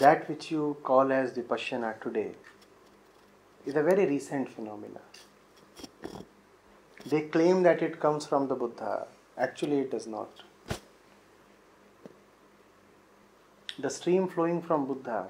that 0.00 0.28
which 0.28 0.50
you 0.50 0.76
call 0.82 1.12
as 1.12 1.32
Vipassana 1.32 1.88
today 2.00 2.30
is 3.66 3.74
a 3.76 3.82
very 3.82 4.06
recent 4.06 4.48
phenomenon. 4.48 5.02
They 7.04 7.20
claim 7.34 7.62
that 7.64 7.82
it 7.82 8.00
comes 8.00 8.26
from 8.26 8.48
the 8.48 8.54
Buddha. 8.54 9.06
Actually, 9.36 9.80
it 9.80 9.90
does 9.90 10.06
not. 10.06 10.28
The 13.78 13.90
stream 13.90 14.28
flowing 14.28 14.62
from 14.62 14.86
Buddha 14.86 15.26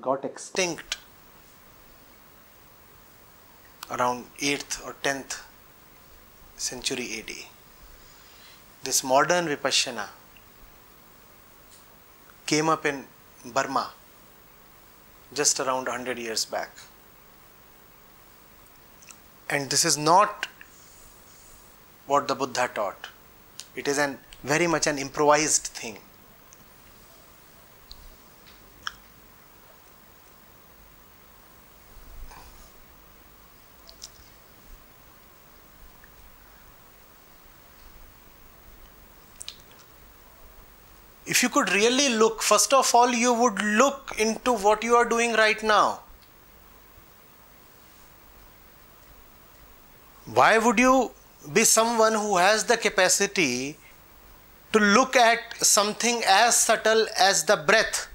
got 0.00 0.24
extinct 0.26 0.98
around 3.90 4.26
8th 4.38 4.86
or 4.86 4.94
10th 5.02 5.40
century 6.56 7.08
AD. 7.18 7.32
This 8.84 9.02
modern 9.04 9.46
Vipassana 9.46 10.06
came 12.46 12.68
up 12.68 12.84
in 12.84 13.04
Burma 13.44 13.90
just 15.34 15.60
around 15.60 15.86
100 15.86 16.18
years 16.18 16.44
back. 16.44 16.70
And 19.48 19.70
this 19.70 19.84
is 19.84 19.98
not 19.98 20.48
what 22.06 22.28
the 22.28 22.34
Buddha 22.34 22.70
taught. 22.74 23.08
It 23.76 23.88
is 23.88 23.98
an 23.98 24.18
very 24.42 24.66
much 24.66 24.86
an 24.86 24.98
improvised 24.98 25.66
thing. 25.68 25.98
If 41.42 41.48
you 41.48 41.50
could 41.50 41.72
really 41.72 42.08
look, 42.08 42.40
first 42.40 42.72
of 42.72 42.94
all, 42.94 43.10
you 43.10 43.32
would 43.32 43.60
look 43.62 44.14
into 44.16 44.52
what 44.52 44.84
you 44.84 44.94
are 44.94 45.04
doing 45.04 45.32
right 45.32 45.60
now. 45.60 45.98
Why 50.26 50.58
would 50.58 50.78
you 50.78 51.10
be 51.52 51.64
someone 51.64 52.12
who 52.12 52.36
has 52.36 52.62
the 52.64 52.76
capacity 52.76 53.76
to 54.72 54.78
look 54.78 55.16
at 55.16 55.40
something 55.56 56.22
as 56.28 56.56
subtle 56.56 57.08
as 57.18 57.42
the 57.42 57.56
breath, 57.56 58.06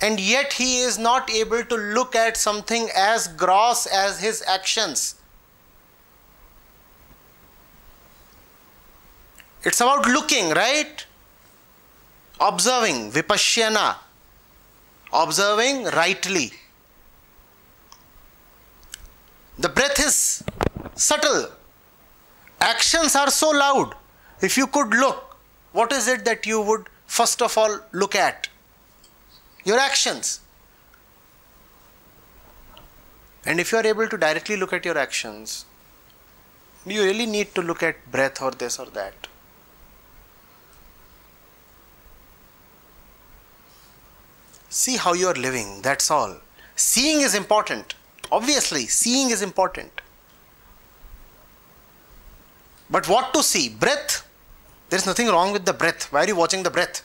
and 0.00 0.18
yet 0.18 0.54
he 0.54 0.80
is 0.80 0.98
not 0.98 1.30
able 1.30 1.62
to 1.64 1.76
look 1.76 2.16
at 2.16 2.38
something 2.38 2.88
as 2.96 3.28
gross 3.28 3.84
as 3.84 4.22
his 4.22 4.42
actions? 4.48 5.16
It's 9.64 9.82
about 9.82 10.06
looking, 10.06 10.48
right? 10.54 11.04
Observing, 12.40 13.12
vipashyana, 13.12 13.96
observing 15.12 15.84
rightly. 15.86 16.52
The 19.58 19.68
breath 19.68 19.98
is 19.98 20.44
subtle, 20.94 21.50
actions 22.60 23.16
are 23.16 23.30
so 23.30 23.50
loud. 23.50 23.94
If 24.40 24.56
you 24.56 24.66
could 24.66 24.90
look, 24.90 25.36
what 25.72 25.92
is 25.92 26.08
it 26.08 26.24
that 26.24 26.46
you 26.46 26.60
would 26.60 26.86
first 27.06 27.42
of 27.42 27.56
all 27.58 27.80
look 27.92 28.14
at? 28.14 28.48
Your 29.64 29.78
actions. 29.78 30.40
And 33.44 33.60
if 33.60 33.72
you 33.72 33.78
are 33.78 33.86
able 33.86 34.08
to 34.08 34.16
directly 34.16 34.56
look 34.56 34.72
at 34.72 34.84
your 34.84 34.98
actions, 34.98 35.64
you 36.86 37.02
really 37.02 37.26
need 37.26 37.54
to 37.54 37.62
look 37.62 37.82
at 37.82 38.10
breath 38.10 38.40
or 38.42 38.50
this 38.50 38.78
or 38.78 38.86
that. 38.86 39.27
See 44.68 44.96
how 44.96 45.14
you 45.14 45.28
are 45.28 45.34
living, 45.34 45.82
that's 45.82 46.10
all. 46.10 46.36
Seeing 46.76 47.22
is 47.22 47.34
important. 47.34 47.94
Obviously, 48.30 48.86
seeing 48.86 49.30
is 49.30 49.42
important. 49.42 50.00
But 52.90 53.08
what 53.08 53.32
to 53.34 53.42
see? 53.42 53.68
Breath? 53.68 54.26
There 54.88 54.98
is 54.98 55.06
nothing 55.06 55.28
wrong 55.28 55.52
with 55.52 55.64
the 55.64 55.72
breath. 55.72 56.12
Why 56.12 56.24
are 56.24 56.26
you 56.26 56.36
watching 56.36 56.62
the 56.62 56.70
breath? 56.70 57.02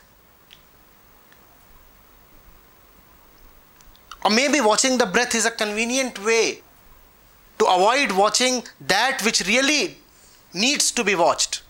Or 4.24 4.32
maybe 4.32 4.62
watching 4.62 4.98
the 4.98 5.06
breath 5.06 5.36
is 5.36 5.46
a 5.46 5.52
convenient 5.52 6.24
way 6.24 6.62
to 7.60 7.66
avoid 7.66 8.14
watching 8.14 8.64
that 8.80 9.22
which 9.24 9.46
really 9.48 9.98
needs 10.54 10.92
to 10.92 11.04
be 11.04 11.16
watched. 11.16 11.62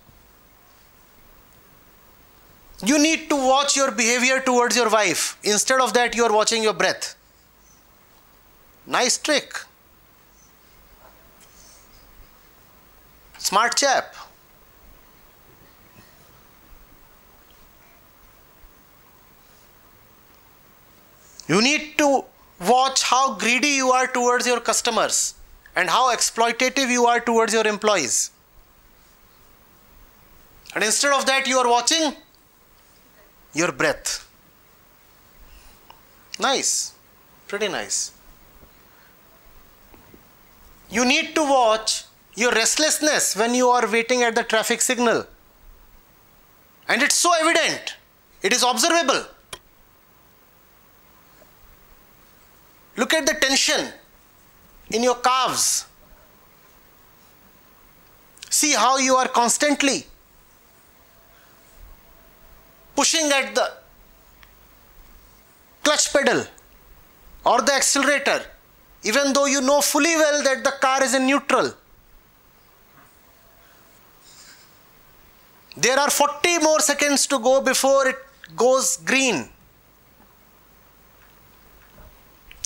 You 2.82 2.98
need 3.02 3.30
to 3.30 3.36
watch 3.36 3.76
your 3.76 3.92
behavior 3.92 4.40
towards 4.42 4.76
your 4.76 4.90
wife. 4.90 5.38
Instead 5.44 5.80
of 5.80 5.94
that, 5.94 6.16
you 6.16 6.24
are 6.24 6.34
watching 6.34 6.64
your 6.64 6.74
breath. 6.74 7.16
Nice 8.86 9.18
trick. 9.18 9.54
Smart 13.38 13.78
chap. 13.78 14.16
You 21.48 21.62
need 21.62 21.98
to 21.98 22.24
watch 22.68 23.04
how 23.04 23.36
greedy 23.36 23.68
you 23.68 23.92
are 23.92 24.08
towards 24.08 24.48
your 24.48 24.60
customers 24.60 25.36
and 25.76 25.90
how 25.90 26.14
exploitative 26.16 26.90
you 26.90 27.06
are 27.06 27.20
towards 27.20 27.54
your 27.54 27.68
employees. 27.68 28.32
And 30.74 30.84
instead 30.84 31.14
of 31.14 31.26
that, 31.26 31.48
you 31.48 31.58
are 31.58 31.70
watching 31.70 32.16
your 33.54 33.72
breath. 33.72 34.28
Nice, 36.40 36.94
pretty 37.48 37.68
nice. 37.68 38.12
You 40.90 41.06
need 41.06 41.36
to 41.36 41.44
watch 41.44 42.06
your 42.36 42.52
restlessness 42.52 43.36
when 43.36 43.54
you 43.54 43.70
are 43.70 43.90
waiting 43.90 44.24
at 44.24 44.36
the 44.36 44.44
traffic 44.44 44.82
signal. 44.82 45.26
And 46.88 47.02
it's 47.02 47.16
so 47.16 47.32
evident, 47.40 47.96
it 48.42 48.54
is 48.54 48.64
observable. 48.64 49.26
Look 52.98 53.14
at 53.14 53.26
the 53.26 53.34
tension 53.34 53.90
in 54.92 55.04
your 55.04 55.16
calves. 55.16 55.86
See 58.50 58.74
how 58.74 58.98
you 58.98 59.16
are 59.16 59.28
constantly 59.28 60.06
pushing 62.96 63.32
at 63.32 63.56
the 63.56 63.72
clutch 65.84 66.12
pedal 66.14 66.46
or 67.46 67.62
the 67.62 67.74
accelerator, 67.74 68.42
even 69.04 69.34
though 69.34 69.46
you 69.46 69.62
know 69.62 69.82
fully 69.82 70.16
well 70.16 70.44
that 70.44 70.64
the 70.64 70.72
car 70.82 71.04
is 71.04 71.14
in 71.14 71.26
neutral. 71.28 71.74
There 75.76 76.00
are 76.00 76.10
40 76.10 76.60
more 76.60 76.80
seconds 76.80 77.26
to 77.28 77.40
go 77.40 77.60
before 77.62 78.08
it 78.08 78.18
goes 78.56 78.98
green. 78.98 79.50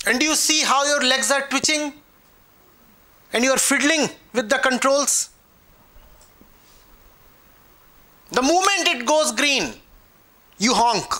And 0.06 0.22
you 0.22 0.34
see 0.34 0.60
how 0.62 0.84
your 0.84 1.02
legs 1.02 1.30
are 1.30 1.46
twitching 1.48 1.94
and 3.32 3.44
you 3.44 3.50
are 3.50 3.58
fiddling 3.58 4.08
with 4.32 4.48
the 4.48 4.58
controls. 4.58 5.30
The 8.30 8.42
moment 8.42 8.88
it 8.88 9.06
goes 9.06 9.32
green, 9.32 9.72
you 10.58 10.74
honk. 10.74 11.12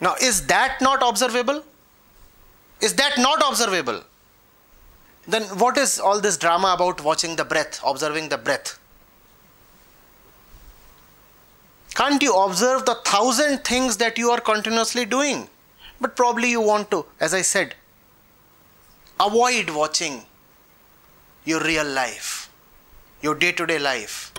Now, 0.00 0.14
is 0.20 0.46
that 0.48 0.80
not 0.80 1.02
observable? 1.02 1.62
Is 2.80 2.94
that 2.94 3.16
not 3.18 3.40
observable? 3.48 4.02
Then, 5.28 5.44
what 5.58 5.78
is 5.78 6.00
all 6.00 6.20
this 6.20 6.36
drama 6.36 6.72
about 6.74 7.02
watching 7.04 7.36
the 7.36 7.44
breath, 7.44 7.80
observing 7.86 8.28
the 8.28 8.38
breath? 8.38 8.78
Can't 11.94 12.20
you 12.22 12.34
observe 12.34 12.84
the 12.86 12.96
thousand 13.04 13.64
things 13.64 13.98
that 13.98 14.18
you 14.18 14.30
are 14.30 14.40
continuously 14.40 15.04
doing? 15.04 15.48
But 16.00 16.16
probably 16.16 16.50
you 16.50 16.60
want 16.60 16.90
to, 16.90 17.06
as 17.20 17.34
I 17.34 17.42
said, 17.42 17.76
avoid 19.20 19.70
watching 19.70 20.22
your 21.44 21.60
real 21.60 21.86
life, 21.86 22.50
your 23.20 23.36
day 23.36 23.52
to 23.52 23.66
day 23.66 23.78
life. 23.78 24.31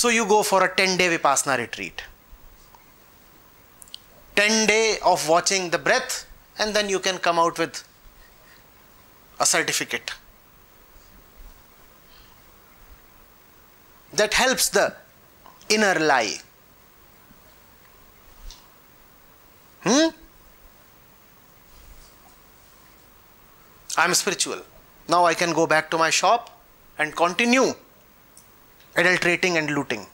So 0.00 0.10
you 0.10 0.26
go 0.26 0.42
for 0.42 0.62
a 0.62 0.68
10 0.76 0.98
day 0.98 1.08
Vipassana 1.16 1.56
retreat. 1.56 2.02
10 4.34 4.66
day 4.66 4.98
of 5.02 5.26
watching 5.26 5.70
the 5.70 5.78
breath 5.78 6.26
and 6.58 6.76
then 6.76 6.90
you 6.90 6.98
can 6.98 7.16
come 7.16 7.38
out 7.38 7.58
with 7.58 7.82
a 9.40 9.46
certificate. 9.46 10.10
That 14.12 14.34
helps 14.34 14.68
the 14.68 14.94
inner 15.70 15.94
lie. 15.98 16.40
Hmm? 19.82 20.08
I'm 23.96 24.12
spiritual. 24.12 24.60
Now 25.08 25.24
I 25.24 25.32
can 25.32 25.54
go 25.54 25.66
back 25.66 25.90
to 25.92 25.96
my 25.96 26.10
shop 26.10 26.50
and 26.98 27.16
continue 27.16 27.72
adulterating 28.96 29.56
and 29.56 29.70
looting. 29.70 30.06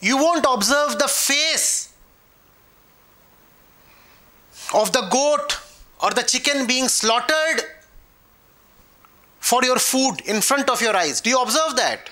You 0.00 0.16
won't 0.18 0.44
observe 0.48 0.98
the 0.98 1.08
face 1.08 1.92
of 4.74 4.92
the 4.92 5.08
goat 5.10 5.58
or 6.02 6.10
the 6.10 6.22
chicken 6.22 6.66
being 6.66 6.88
slaughtered 6.88 7.62
for 9.38 9.64
your 9.64 9.78
food 9.78 10.20
in 10.26 10.40
front 10.40 10.68
of 10.68 10.82
your 10.82 10.96
eyes. 10.96 11.20
Do 11.20 11.30
you 11.30 11.40
observe 11.40 11.76
that? 11.76 12.10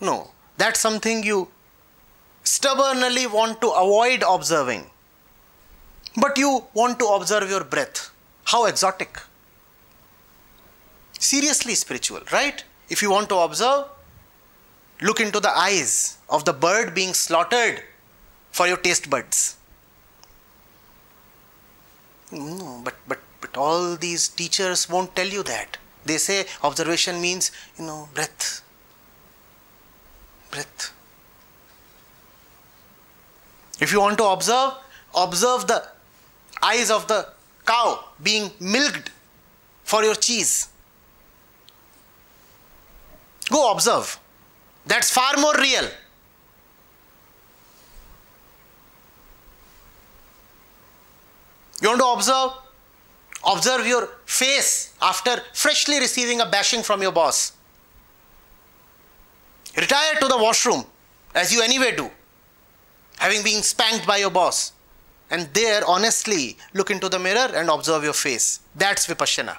No. 0.00 0.30
That's 0.56 0.80
something 0.80 1.22
you 1.22 1.48
stubbornly 2.44 3.26
want 3.26 3.60
to 3.60 3.68
avoid 3.70 4.24
observing. 4.28 4.90
But 6.16 6.36
you 6.38 6.64
want 6.74 6.98
to 6.98 7.06
observe 7.06 7.48
your 7.48 7.64
breath. 7.64 8.10
How 8.44 8.66
exotic. 8.66 9.18
Seriously 11.22 11.76
spiritual, 11.76 12.20
right? 12.32 12.64
If 12.88 13.00
you 13.00 13.08
want 13.08 13.28
to 13.28 13.36
observe, 13.36 13.84
look 15.00 15.20
into 15.20 15.38
the 15.38 15.56
eyes 15.56 16.18
of 16.28 16.44
the 16.44 16.52
bird 16.52 16.96
being 16.96 17.14
slaughtered 17.14 17.80
for 18.50 18.66
your 18.66 18.76
taste 18.76 19.08
buds. 19.08 19.56
No, 22.32 22.80
but, 22.82 22.96
but, 23.06 23.20
but 23.40 23.56
all 23.56 23.94
these 23.94 24.26
teachers 24.26 24.88
won't 24.90 25.14
tell 25.14 25.28
you 25.28 25.44
that. 25.44 25.78
They 26.04 26.18
say 26.18 26.46
observation 26.64 27.20
means, 27.20 27.52
you 27.78 27.84
know, 27.84 28.08
breath. 28.12 28.60
Breath. 30.50 30.92
If 33.80 33.92
you 33.92 34.00
want 34.00 34.18
to 34.18 34.24
observe, 34.24 34.72
observe 35.14 35.68
the 35.68 35.86
eyes 36.60 36.90
of 36.90 37.06
the 37.06 37.28
cow 37.64 38.06
being 38.20 38.50
milked 38.58 39.12
for 39.84 40.02
your 40.02 40.16
cheese. 40.16 40.68
Go 43.50 43.72
observe. 43.72 44.18
That's 44.86 45.10
far 45.10 45.36
more 45.36 45.54
real. 45.58 45.88
You 51.80 51.88
want 51.88 52.00
to 52.00 52.06
observe? 52.06 52.50
Observe 53.44 53.86
your 53.86 54.08
face 54.24 54.94
after 55.02 55.42
freshly 55.52 55.98
receiving 55.98 56.40
a 56.40 56.46
bashing 56.46 56.82
from 56.82 57.02
your 57.02 57.10
boss. 57.10 57.52
Retire 59.76 60.14
to 60.20 60.28
the 60.28 60.36
washroom, 60.36 60.84
as 61.34 61.52
you 61.52 61.60
anyway 61.62 61.96
do, 61.96 62.10
having 63.18 63.42
been 63.42 63.62
spanked 63.62 64.06
by 64.06 64.18
your 64.18 64.30
boss. 64.30 64.72
And 65.30 65.48
there, 65.54 65.82
honestly, 65.88 66.58
look 66.74 66.90
into 66.90 67.08
the 67.08 67.18
mirror 67.18 67.50
and 67.54 67.70
observe 67.70 68.04
your 68.04 68.12
face. 68.12 68.60
That's 68.76 69.06
vipassana. 69.06 69.56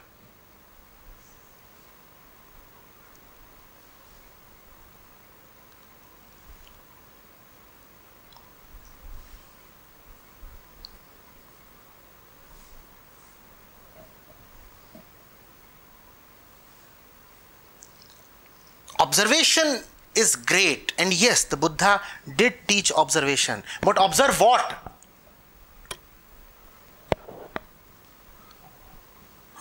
Observation 19.13 19.83
is 20.15 20.35
great. 20.35 20.91
And 20.97 21.13
yes 21.13 21.43
the 21.43 21.55
buddha 21.55 22.01
did 22.35 22.53
teach 22.67 22.91
observation. 22.91 23.61
But 23.81 23.95
observe 24.01 24.39
what 24.41 24.65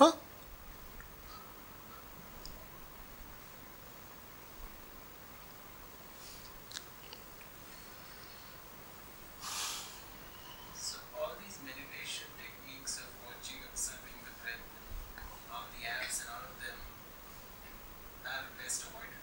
huh 0.01 0.13
So 10.73 10.97
all 11.21 11.33
these 11.45 11.59
meditation 11.61 12.25
techniques 12.41 12.97
of 12.97 13.09
watching, 13.29 13.61
observing 13.71 14.17
the 14.25 14.33
breath, 14.41 14.65
all 15.53 15.67
the 15.77 15.85
apps 15.85 16.25
and 16.25 16.31
all 16.33 16.45
of 16.49 16.57
them 16.65 16.79
are 18.25 18.45
best 18.57 18.85
avoided. 18.89 19.21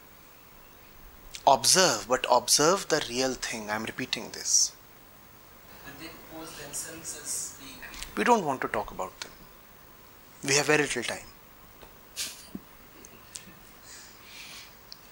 Observe 1.54 2.08
but 2.08 2.26
observe 2.32 2.88
the 2.90 3.04
real 3.10 3.34
thing. 3.34 3.70
I'm 3.70 3.84
repeating 3.84 4.30
this. 4.32 4.72
But 5.86 6.00
they 6.00 6.10
pose 6.34 6.52
themselves 6.58 7.20
as 7.22 7.58
being 7.60 7.78
we 8.18 8.24
don't 8.24 8.46
want 8.46 8.62
to 8.62 8.68
talk 8.68 8.92
about 8.92 9.20
them. 9.22 9.32
We 10.44 10.56
have 10.56 10.68
very 10.68 10.84
little 10.84 11.04
time. 11.04 11.28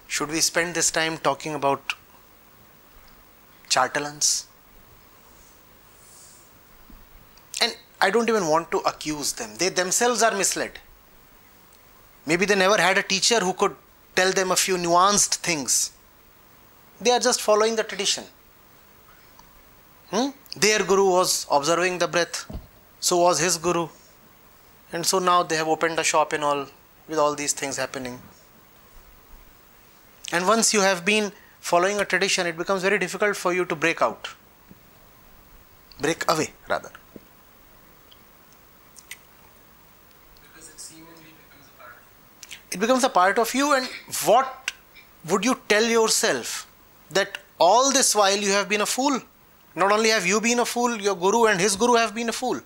Should 0.07 0.29
we 0.29 0.41
spend 0.41 0.75
this 0.75 0.89
time 0.89 1.17
talking 1.17 1.53
about 1.53 1.93
chartalans 3.69 4.45
and 7.61 7.75
i 8.01 8.09
don't 8.09 8.29
even 8.29 8.47
want 8.47 8.71
to 8.71 8.77
accuse 8.91 9.33
them. 9.33 9.55
They 9.57 9.69
themselves 9.69 10.23
are 10.23 10.33
misled. 10.35 10.79
Maybe 12.25 12.45
they 12.45 12.55
never 12.55 12.77
had 12.81 12.97
a 12.97 13.03
teacher 13.03 13.39
who 13.39 13.53
could 13.53 13.75
tell 14.15 14.31
them 14.31 14.51
a 14.51 14.55
few 14.55 14.77
nuanced 14.77 15.35
things 15.49 15.91
they 17.01 17.11
are 17.11 17.19
just 17.19 17.41
following 17.41 17.75
the 17.75 17.83
tradition 17.83 18.23
Hmm? 20.09 20.29
Their 20.55 20.79
guru 20.79 21.09
was 21.09 21.45
observing 21.51 21.97
the 21.97 22.07
breath, 22.07 22.45
so 22.99 23.17
was 23.17 23.39
his 23.39 23.57
guru. 23.57 23.89
And 24.93 25.05
so 25.05 25.19
now 25.19 25.43
they 25.43 25.57
have 25.57 25.67
opened 25.67 25.99
a 25.99 26.03
shop 26.03 26.31
and 26.31 26.43
all 26.43 26.67
with 27.09 27.19
all 27.19 27.35
these 27.35 27.51
things 27.51 27.75
happening. 27.75 28.19
And 30.31 30.47
once 30.47 30.73
you 30.73 30.81
have 30.81 31.03
been 31.03 31.31
following 31.59 31.99
a 31.99 32.05
tradition, 32.05 32.47
it 32.47 32.57
becomes 32.57 32.83
very 32.83 32.97
difficult 32.97 33.35
for 33.35 33.53
you 33.53 33.65
to 33.65 33.75
break 33.75 34.01
out. 34.01 34.29
Break 35.99 36.29
away, 36.31 36.51
rather. 36.69 36.91
Because 40.41 40.69
it 40.69 40.79
seemingly 40.79 41.33
becomes 41.43 41.67
a 41.67 41.81
part. 41.81 41.95
It 42.71 42.79
becomes 42.79 43.03
a 43.03 43.09
part 43.09 43.39
of 43.39 43.53
you, 43.53 43.73
and 43.73 43.89
what 44.25 44.71
would 45.29 45.43
you 45.43 45.59
tell 45.67 45.83
yourself? 45.83 46.66
That 47.11 47.37
all 47.59 47.91
this 47.91 48.13
while 48.15 48.37
you 48.37 48.51
have 48.51 48.69
been 48.69 48.81
a 48.81 48.85
fool. 48.85 49.19
Not 49.75 49.91
only 49.91 50.09
have 50.09 50.25
you 50.25 50.41
been 50.41 50.59
a 50.59 50.65
fool, 50.65 50.99
your 50.99 51.15
guru 51.15 51.45
and 51.45 51.59
his 51.59 51.75
guru 51.75 51.93
have 51.95 52.13
been 52.15 52.29
a 52.29 52.33
fool. 52.33 52.59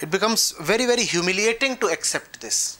It 0.00 0.10
becomes 0.10 0.52
very, 0.60 0.86
very 0.86 1.04
humiliating 1.04 1.76
to 1.78 1.86
accept 1.86 2.40
this. 2.40 2.78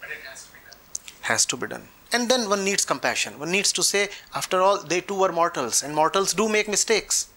But 0.00 0.10
it 0.10 0.18
has 0.28 0.44
to 0.44 0.52
be 0.52 0.58
done. 0.68 0.78
Has 1.22 1.46
to 1.46 1.56
be 1.56 1.66
done. 1.66 1.88
And 2.12 2.28
then 2.28 2.48
one 2.48 2.64
needs 2.64 2.84
compassion. 2.84 3.38
One 3.38 3.50
needs 3.50 3.72
to 3.72 3.82
say, 3.82 4.08
after 4.34 4.60
all, 4.60 4.82
they 4.82 5.00
too 5.00 5.14
were 5.14 5.30
mortals, 5.30 5.82
and 5.82 5.94
mortals 5.94 6.32
do 6.32 6.48
make 6.48 6.68
mistakes. 6.68 7.28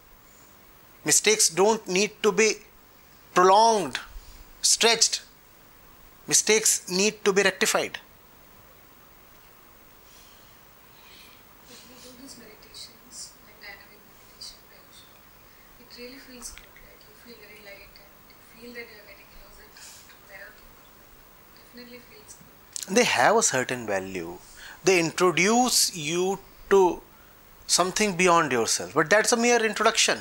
Mistakes 1.04 1.50
don't 1.50 1.86
need 1.88 2.12
to 2.24 2.32
be 2.32 2.54
prolonged, 3.34 4.00
stretched. 4.62 5.22
Mistakes 6.28 6.90
need 6.90 7.26
to 7.26 7.34
be 7.34 7.42
rectified. 7.42 7.98
When 11.68 11.78
we 11.90 12.21
do 12.21 12.21
these 12.32 12.40
meditations, 12.40 13.34
like 13.46 13.60
dynamic 13.62 14.00
meditation, 14.08 14.58
where 14.70 14.82
it 15.80 15.98
really 15.98 16.20
feels 16.20 16.52
good. 16.52 16.66
Like 16.88 17.02
you 17.08 17.14
feel 17.24 17.36
very 17.42 17.62
light 17.66 17.96
and 18.00 18.12
you 18.30 18.38
feel 18.54 18.72
that 18.74 18.88
you're 18.92 19.08
getting 19.08 19.30
closer 19.36 19.68
to 19.68 20.16
there. 20.30 20.50
Definitely 21.58 22.00
feels 22.10 22.36
good. 22.88 22.96
They 22.96 23.04
have 23.04 23.36
a 23.38 23.44
certain 23.44 23.88
value. 23.88 24.38
They 24.84 25.00
introduce 25.00 25.96
you 25.96 26.40
to 26.70 27.02
something 27.68 28.16
beyond 28.16 28.52
yourself, 28.52 28.94
but 28.94 29.10
that's 29.10 29.32
a 29.32 29.38
mere 29.38 29.64
introduction. 29.64 30.20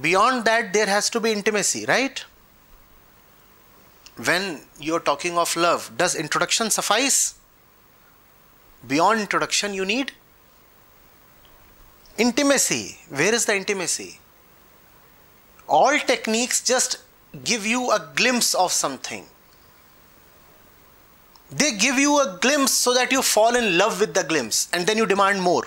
Beyond 0.00 0.44
that, 0.46 0.72
there 0.72 0.86
has 0.86 1.10
to 1.10 1.20
be 1.20 1.32
intimacy, 1.32 1.84
right? 1.86 2.24
When 4.16 4.60
you're 4.78 5.00
talking 5.00 5.36
of 5.36 5.54
love, 5.56 5.92
does 5.96 6.14
introduction 6.14 6.70
suffice? 6.70 7.34
Beyond 8.86 9.20
introduction, 9.20 9.74
you 9.74 9.84
need 9.84 10.12
intimacy. 12.18 12.98
Where 13.08 13.34
is 13.34 13.44
the 13.46 13.56
intimacy? 13.56 14.18
All 15.68 15.98
techniques 15.98 16.62
just 16.62 16.98
give 17.44 17.66
you 17.66 17.90
a 17.90 18.10
glimpse 18.14 18.54
of 18.54 18.72
something. 18.72 19.24
They 21.50 21.76
give 21.76 21.98
you 21.98 22.18
a 22.20 22.38
glimpse 22.40 22.72
so 22.72 22.94
that 22.94 23.12
you 23.12 23.22
fall 23.22 23.54
in 23.54 23.76
love 23.76 24.00
with 24.00 24.14
the 24.14 24.24
glimpse 24.24 24.68
and 24.72 24.86
then 24.86 24.96
you 24.96 25.06
demand 25.06 25.42
more. 25.42 25.64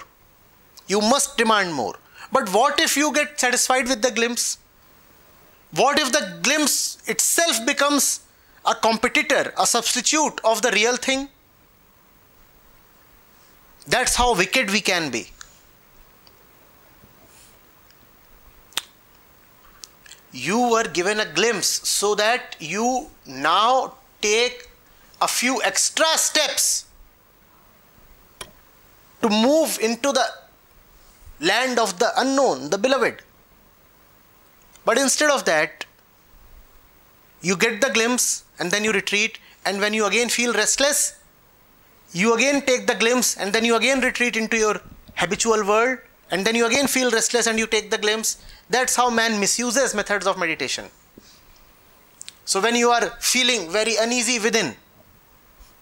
You 0.88 1.02
must 1.02 1.38
demand 1.38 1.74
more. 1.74 1.96
But 2.32 2.52
what 2.52 2.80
if 2.80 2.98
you 2.98 3.14
get 3.14 3.40
satisfied 3.40 3.88
with 3.88 4.02
the 4.02 4.12
glimpse? 4.12 4.58
What 5.76 6.00
if 6.00 6.12
the 6.12 6.40
glimpse 6.42 6.98
itself 7.08 7.66
becomes 7.66 8.22
a 8.66 8.74
competitor, 8.74 9.54
a 9.58 9.68
substitute 9.68 10.40
of 10.44 10.62
the 10.62 10.72
real 10.72 10.96
thing? 10.96 11.30
That's 13.88 14.16
how 14.16 14.36
wicked 14.36 14.72
we 14.72 14.82
can 14.82 15.12
be. 15.12 15.30
You 20.36 20.70
were 20.70 20.84
given 20.84 21.22
a 21.22 21.26
glimpse 21.26 21.88
so 21.88 22.14
that 22.16 22.58
you 22.60 23.08
now 23.26 23.94
take 24.22 24.70
a 25.22 25.30
few 25.30 25.62
extra 25.64 26.06
steps 26.18 26.88
to 29.22 29.30
move 29.30 29.80
into 29.82 30.12
the 30.12 30.26
land 31.40 31.80
of 31.80 32.00
the 32.00 32.12
unknown, 32.18 32.70
the 32.70 32.78
beloved. 32.78 33.22
But 34.84 34.98
instead 34.98 35.32
of 35.32 35.46
that, 35.46 35.86
you 37.42 37.56
get 37.56 37.80
the 37.80 37.92
glimpse 37.92 38.44
and 38.60 38.70
then 38.72 38.84
you 38.84 38.92
retreat, 38.92 39.40
and 39.66 39.80
when 39.80 39.94
you 39.94 40.06
again 40.06 40.28
feel 40.28 40.52
restless, 40.52 41.18
you 42.12 42.34
again 42.34 42.62
take 42.66 42.88
the 42.88 42.96
glimpse 42.96 43.38
and 43.38 43.54
then 43.54 43.64
you 43.64 43.78
again 43.78 44.02
retreat 44.02 44.36
into 44.36 44.58
your 44.58 44.82
habitual 45.16 45.66
world, 45.66 46.00
and 46.30 46.46
then 46.46 46.56
you 46.56 46.66
again 46.66 46.88
feel 46.88 47.10
restless 47.10 47.48
and 47.48 47.58
you 47.58 47.68
take 47.68 47.90
the 47.90 47.98
glimpse. 47.98 48.44
That's 48.70 48.96
how 48.96 49.10
man 49.10 49.40
misuses 49.40 49.94
methods 49.94 50.26
of 50.26 50.38
meditation. 50.38 50.86
So, 52.46 52.62
when 52.62 52.76
you 52.76 52.90
are 52.90 53.10
feeling 53.20 53.72
very 53.72 53.96
uneasy 53.96 54.40
within, 54.40 54.76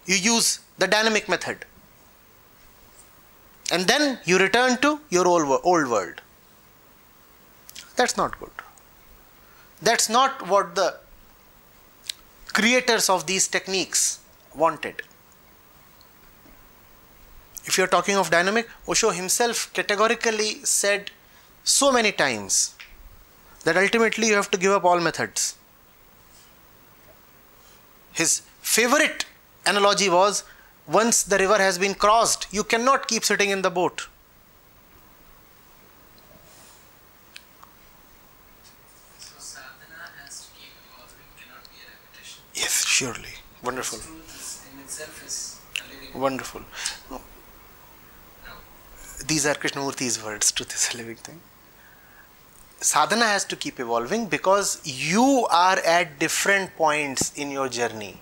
you 0.06 0.16
use 0.16 0.60
the 0.78 0.88
dynamic 0.88 1.28
method. 1.30 1.66
And 3.72 3.88
then 3.88 4.20
you 4.26 4.38
return 4.38 4.78
to 4.82 5.00
your 5.10 5.28
old, 5.28 5.62
old 5.64 5.90
world. 5.90 6.22
That's 7.96 8.18
not 8.18 8.40
good. 8.40 8.52
That's 9.82 10.10
not 10.10 10.48
what 10.48 10.76
the 10.76 11.00
creators 12.48 13.10
of 13.10 13.26
these 13.28 13.48
techniques 13.48 14.20
wanted. 14.56 15.02
If 17.66 17.78
you're 17.78 17.88
talking 17.88 18.16
of 18.16 18.30
dynamic, 18.30 18.70
Osho 18.88 19.12
himself 19.12 19.72
categorically 19.74 20.64
said 20.64 21.12
so 21.64 21.92
many 21.92 22.12
times 22.12 22.76
that 23.64 23.78
ultimately 23.78 24.28
you 24.28 24.36
have 24.36 24.52
to 24.52 24.58
give 24.58 24.72
up 24.72 24.84
all 24.84 25.00
methods. 25.00 25.56
His 28.12 28.42
favorite 28.62 29.26
analogy 29.66 30.10
was 30.10 30.44
once 30.88 31.24
the 31.24 31.38
river 31.38 31.58
has 31.58 31.78
been 31.78 31.94
crossed, 31.94 32.48
you 32.52 32.64
cannot 32.64 33.08
keep 33.08 33.24
sitting 33.24 33.50
in 33.50 33.62
the 33.62 33.70
boat. 33.70 34.08
Yes, 42.54 42.86
surely. 42.86 43.34
Wonderful. 43.64 44.00
Wonderful. 46.14 46.62
No. 47.10 47.22
these 49.26 49.46
are 49.46 49.56
Krishnamurti's 49.56 50.24
words, 50.24 50.52
truth 50.52 50.76
is 50.76 50.94
a 50.94 50.98
living 50.98 51.16
thing. 51.16 51.40
Sadhana 52.84 53.26
has 53.26 53.46
to 53.46 53.56
keep 53.56 53.80
evolving 53.80 54.26
because 54.28 54.82
you 54.84 55.48
are 55.50 55.80
at 55.80 56.20
different 56.20 56.76
points 56.76 57.32
in 57.38 57.50
your 57.50 57.70
journey. 57.70 58.20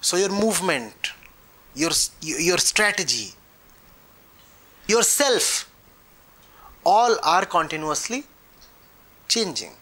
So, 0.00 0.16
your 0.16 0.30
movement, 0.30 1.12
your, 1.74 1.90
your 2.22 2.56
strategy, 2.56 3.34
yourself, 4.86 5.70
all 6.86 7.18
are 7.22 7.44
continuously 7.44 8.24
changing. 9.28 9.72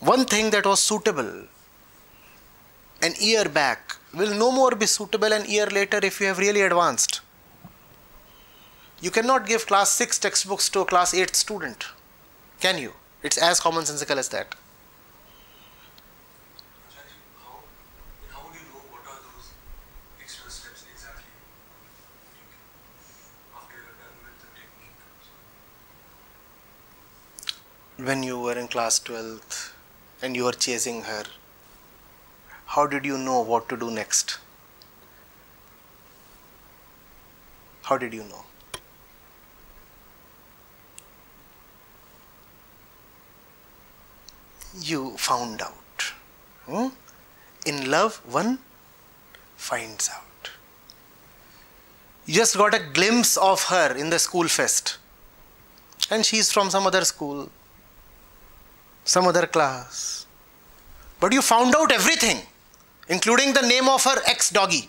One 0.00 0.24
thing 0.24 0.50
that 0.50 0.66
was 0.66 0.82
suitable 0.82 1.44
an 3.02 3.14
year 3.20 3.48
back 3.48 3.96
will 4.12 4.34
no 4.34 4.50
more 4.50 4.72
be 4.72 4.86
suitable 4.86 5.32
an 5.32 5.48
year 5.48 5.66
later 5.66 6.00
if 6.02 6.20
you 6.20 6.26
have 6.26 6.38
really 6.38 6.62
advanced. 6.62 7.20
You 9.02 9.10
cannot 9.10 9.46
give 9.46 9.66
class 9.66 9.90
6 9.92 10.18
textbooks 10.18 10.68
to 10.68 10.80
a 10.80 10.84
class 10.84 11.14
8 11.14 11.34
student, 11.34 11.86
can 12.60 12.76
you? 12.76 12.92
It's 13.22 13.38
as 13.38 13.58
commonsensical 13.58 14.18
as 14.18 14.28
that. 14.28 14.54
When 27.96 28.22
you 28.22 28.38
were 28.38 28.58
in 28.58 28.68
class 28.68 29.00
12th 29.00 29.72
and 30.20 30.36
you 30.36 30.44
were 30.44 30.52
chasing 30.52 31.02
her, 31.02 31.24
how 32.66 32.86
did 32.86 33.04
you 33.06 33.16
know 33.16 33.40
what 33.40 33.68
to 33.70 33.76
do 33.78 33.90
next? 33.90 34.38
How 37.82 37.98
did 37.98 38.12
you 38.12 38.24
know? 38.24 38.44
You 44.80 45.16
found 45.16 45.62
out. 45.62 46.12
Hmm? 46.66 46.88
In 47.66 47.90
love, 47.90 48.16
one 48.30 48.58
finds 49.56 50.08
out. 50.08 50.50
You 52.26 52.34
just 52.34 52.56
got 52.56 52.74
a 52.74 52.78
glimpse 52.78 53.36
of 53.36 53.62
her 53.64 53.94
in 53.94 54.10
the 54.10 54.18
school 54.18 54.48
fest, 54.48 54.98
and 56.10 56.24
she's 56.24 56.52
from 56.52 56.70
some 56.70 56.86
other 56.86 57.04
school, 57.04 57.50
some 59.04 59.26
other 59.26 59.46
class. 59.46 60.26
But 61.18 61.32
you 61.32 61.42
found 61.42 61.74
out 61.74 61.92
everything, 61.92 62.38
including 63.08 63.52
the 63.52 63.62
name 63.62 63.88
of 63.88 64.02
her 64.04 64.22
ex 64.26 64.50
doggy. 64.50 64.88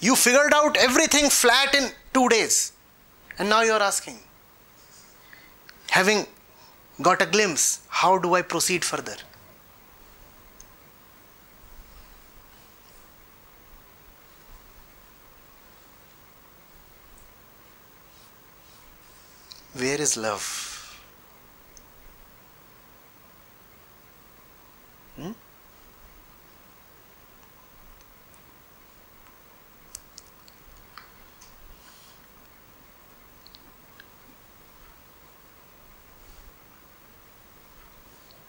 You 0.00 0.14
figured 0.14 0.52
out 0.52 0.76
everything 0.76 1.30
flat 1.30 1.74
in 1.74 1.90
two 2.12 2.28
days, 2.28 2.72
and 3.38 3.48
now 3.48 3.62
you're 3.62 3.82
asking, 3.82 4.18
having 5.94 6.26
got 7.00 7.22
a 7.22 7.26
glimpse, 7.26 7.64
how 7.88 8.18
do 8.18 8.34
I 8.34 8.42
proceed 8.42 8.84
further? 8.84 9.16
Where 19.74 20.00
is 20.00 20.16
love? 20.16 20.44
Hmm? 25.16 25.32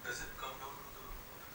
does 0.05 0.21
it 0.21 0.37
come 0.39 0.55
down 0.61 0.75
to 0.85 1.01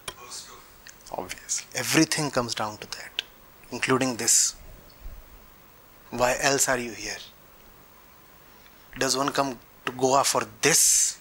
the 0.06 0.12
burst 0.20 0.48
of 0.48 1.18
Obviously. 1.18 1.66
Everything 2.00 2.30
comes 2.30 2.54
down 2.54 2.78
to 2.78 2.86
that, 2.92 3.22
including 3.70 4.16
this. 4.16 4.56
Why 6.08 6.34
else 6.40 6.66
are 6.66 6.78
you 6.78 6.92
here? 6.92 7.18
Does 8.98 9.18
one 9.18 9.28
come 9.28 9.58
to 9.84 9.92
Goa 9.92 10.24
for 10.24 10.44
this? 10.62 11.19